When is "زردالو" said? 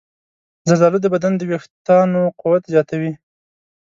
0.69-0.97